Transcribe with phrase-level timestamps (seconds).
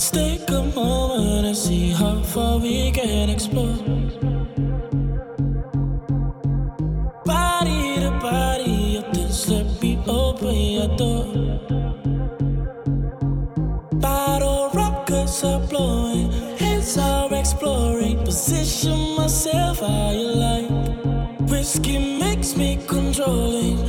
[0.00, 3.76] Let's take a moment and see how far we can explore.
[7.26, 11.26] Body to body, you just let me open your door.
[14.00, 18.24] Bottle rockets are blowing, heads are exploring.
[18.24, 20.70] Position myself how you like.
[21.50, 23.79] Whiskey makes me controlling.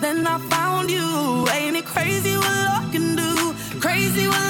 [0.00, 1.46] Then I found you.
[1.50, 3.54] Ain't it crazy what love can do?
[3.80, 4.47] Crazy what love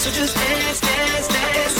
[0.00, 1.79] So just dance, dance, dance.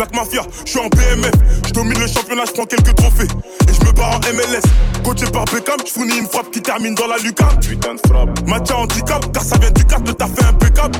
[0.00, 1.30] Black Mafia, je suis en BMF.
[1.66, 3.28] Je domine le championnat, je prends quelques trophées.
[3.68, 4.62] Et je me barre en MLS.
[5.04, 7.58] Coaché par Beckham, je fournis une frappe qui termine dans la lucarne.
[7.60, 8.48] Putain de frappe.
[8.48, 10.98] Match handicap, car ça vient du cadre de ta fait impeccable.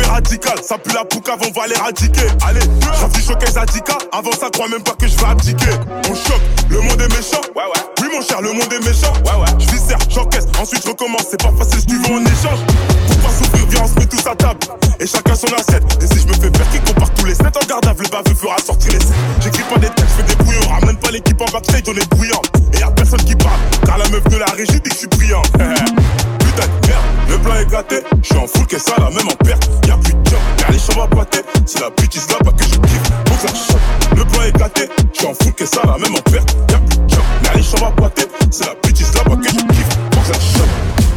[0.00, 2.26] Radicale, ça pue la poucave, on va l'éradiquer.
[2.46, 2.60] Allez,
[3.00, 3.96] j'affiche au Zadika.
[4.12, 5.72] Avant ça, crois même pas que je vais abdiquer.
[6.10, 7.40] On choque, le monde est méchant.
[7.56, 7.82] Ouais, ouais.
[8.00, 9.12] Oui, mon cher, le monde est méchant.
[9.24, 9.58] Ouais, ouais.
[9.58, 11.26] Je viscère, j'encaisse, ensuite je recommence.
[11.30, 12.60] C'est pas facile, je veux en échange.
[13.06, 14.60] Pour pas souffrir, viens, on se met tous à table.
[15.00, 15.84] Et chacun son assiette.
[16.02, 18.36] Et si je me fais faire qui compare tous les 7 en garde le baveux
[18.36, 19.08] fera sortir les 7.
[19.40, 20.68] J'écris pas des textes, je fais des brouillons.
[20.68, 22.42] Ramène pas l'équipe en backstage, on est bruyant.
[22.72, 25.08] Et y'a personne qui parle, car la meuf de la régie dit que je suis
[25.08, 25.42] brillant.
[25.52, 29.28] Putain de merde, le plan est gâté, je suis en full que ça, la même
[29.28, 29.68] en perte.
[29.88, 31.42] Y'a plus de job, y'a les chambres à boiter.
[31.66, 33.02] C'est la bêtise là-bas que je kiffe.
[33.26, 34.16] Faut que ça choque.
[34.16, 36.54] Le plan est gâté, je suis en full que ça, la même en perte.
[36.70, 38.26] Y'a plus de job, y'a les chambres à boiter.
[38.50, 39.88] C'est la bêtise là-bas que je kiffe.
[40.12, 40.68] Faut que ça choque.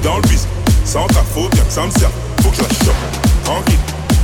[0.04, 0.48] Dans le bis,
[0.86, 2.12] sans ta faute, y'a que ça me sert.
[2.42, 2.96] Faut que ça choque.
[3.44, 3.80] Tranquille,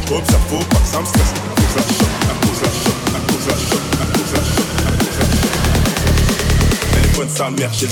[0.08, 1.34] j'observe, faut pas que ça me stresse.
[1.58, 4.44] Faut que ça choque, à cause la choque, à cause la choque, à cause la
[4.44, 5.42] choque, à cause la choque.
[7.18, 7.92] Bonne sa mère, j'ai le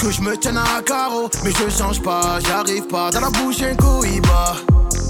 [0.00, 1.28] Que je me tienne à carreau.
[1.44, 3.10] Mais je change pas, j'arrive pas.
[3.10, 4.56] Dans la bouche, un cohiba.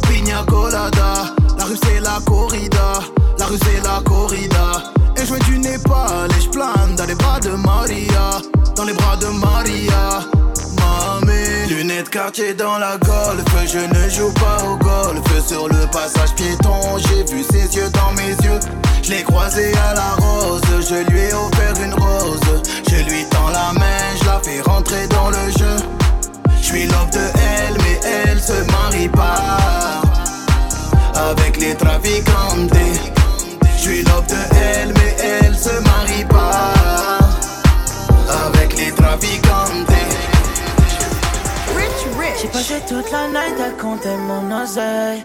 [0.08, 1.32] Pina colada.
[1.56, 2.98] La rue, c'est la corrida.
[3.38, 4.82] La rue, c'est la corrida.
[5.16, 8.40] Et je du Népal et je plane dans les bras de Maria.
[8.74, 10.24] Dans les bras de Maria.
[10.80, 11.66] Mamé.
[11.68, 13.44] Lunettes quartier dans la golf.
[13.66, 15.46] Je ne joue pas au golf.
[15.46, 18.58] Sur le passage piéton, j'ai vu ses yeux dans mes yeux.
[19.10, 22.62] Je l'ai croisé à la rose, je lui ai offert une rose.
[22.88, 25.76] Je lui tends la main, je la fais rentrer dans le jeu.
[26.60, 30.00] Je suis love de elle, mais elle se marie pas
[31.28, 32.70] avec les trafiquantes.
[33.74, 36.72] Je suis love de elle, mais elle se marie pas
[38.46, 39.88] avec les trafiquantes.
[42.40, 45.24] J'ai passé toute la night à compter mon oseille.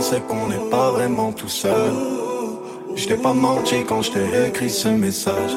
[0.00, 1.92] c'est qu'on n'est pas vraiment tout seul.
[2.94, 5.52] Je pas menti quand je t'ai écrit ce message.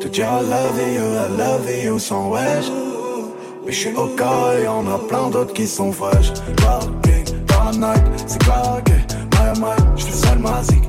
[0.00, 2.70] Te dire I love you, I love you sans wesh.
[3.66, 6.32] Mais je suis au cas et y'en a plein d'autres qui sont fraîches.
[6.56, 8.94] Clarking dans la night, c'est claqué.
[9.32, 10.82] My my, je fais seul ma zik,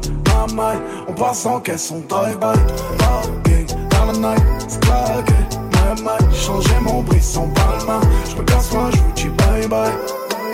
[0.54, 0.80] my.
[1.08, 2.58] On passe en caisse, on drive-by.
[2.98, 5.34] Clarking dans la night, c'est claqué.
[5.74, 8.02] My my, changer mon brisson par le main.
[8.30, 10.21] Je me casse moi, je vous dis bye bye.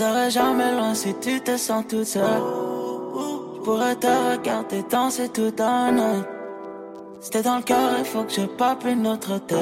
[0.00, 2.42] serai jamais loin si tu te sens toute seule.
[3.54, 6.22] Je pourrais te regarder danser tout un an.
[7.20, 9.58] C'était dans le cœur, il faut que je pape une autre tête.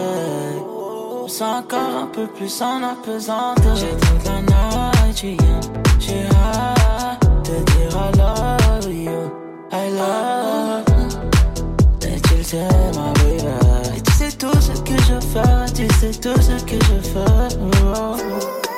[1.27, 3.75] Je sens encore un peu plus en apesanteur.
[3.75, 5.41] J'ai toute la night.
[5.99, 9.21] J'ai hâte de dire I love you.
[9.73, 10.85] I love.
[12.07, 13.97] Et tu sais, ma baby.
[13.97, 17.59] Et tu sais tout ce que je fais, tu sais tout ce que je fais.
[17.85, 18.58] Oh.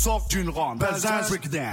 [0.00, 1.72] Sauf d'une ronde, Belzun breakdown.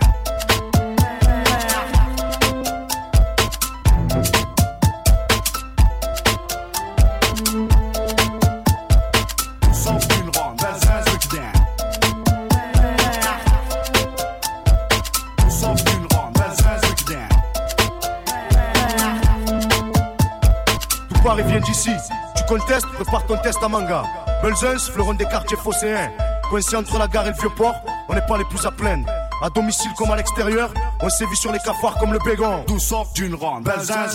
[9.72, 11.54] Sauf d'une ronde, Belzun breakdown.
[15.48, 17.30] Sauf d'une ronde, Belzun breakdown.
[21.10, 21.92] Tout Paris vient d'ici.
[22.36, 24.04] Tu contestes, le partant teste un manga.
[24.42, 26.10] Belzuns fleuront des quartiers fauzeins.
[26.50, 27.76] Coincé entre la gare et le vieux port
[28.10, 29.08] on n'est pas les plus à plaindre.
[29.42, 32.64] À domicile comme à l'extérieur, on sévit sur les cafards comme le bégon.
[32.68, 33.64] D'où sort d'une ronde.
[33.64, 34.08] Belzins.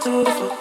[0.00, 0.59] to the floor.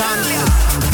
[0.00, 0.89] Satan.